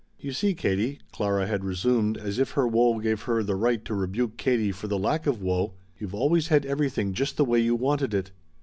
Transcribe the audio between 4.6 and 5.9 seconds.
for the lack of woe,